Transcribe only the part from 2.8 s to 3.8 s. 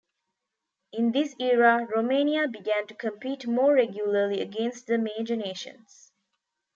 to compete more